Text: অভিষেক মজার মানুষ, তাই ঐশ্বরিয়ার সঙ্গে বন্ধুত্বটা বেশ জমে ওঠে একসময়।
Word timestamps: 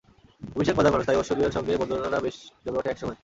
অভিষেক 0.55 0.75
মজার 0.77 0.93
মানুষ, 0.93 1.05
তাই 1.07 1.19
ঐশ্বরিয়ার 1.19 1.55
সঙ্গে 1.57 1.79
বন্ধুত্বটা 1.81 2.19
বেশ 2.19 2.35
জমে 2.63 2.79
ওঠে 2.79 2.91
একসময়। 2.91 3.17